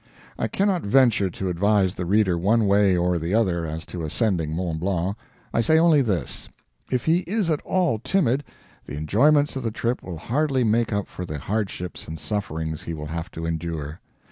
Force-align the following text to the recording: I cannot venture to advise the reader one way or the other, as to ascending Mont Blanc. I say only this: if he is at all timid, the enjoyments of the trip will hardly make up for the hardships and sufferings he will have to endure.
I 0.35 0.47
cannot 0.47 0.81
venture 0.81 1.29
to 1.29 1.49
advise 1.49 1.93
the 1.93 2.07
reader 2.07 2.35
one 2.35 2.65
way 2.65 2.97
or 2.97 3.19
the 3.19 3.35
other, 3.35 3.67
as 3.67 3.85
to 3.85 4.01
ascending 4.03 4.55
Mont 4.55 4.79
Blanc. 4.79 5.15
I 5.53 5.61
say 5.61 5.77
only 5.77 6.01
this: 6.01 6.49
if 6.91 7.05
he 7.05 7.19
is 7.27 7.51
at 7.51 7.61
all 7.61 7.99
timid, 7.99 8.43
the 8.87 8.97
enjoyments 8.97 9.55
of 9.55 9.61
the 9.61 9.69
trip 9.69 10.01
will 10.01 10.17
hardly 10.17 10.63
make 10.63 10.91
up 10.91 11.05
for 11.07 11.23
the 11.23 11.37
hardships 11.37 12.07
and 12.07 12.19
sufferings 12.19 12.81
he 12.81 12.95
will 12.95 13.05
have 13.05 13.29
to 13.33 13.45
endure. 13.45 13.99